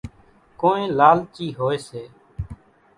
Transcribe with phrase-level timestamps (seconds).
[0.59, 2.03] ڪونئين لالچي هوئيَ سي۔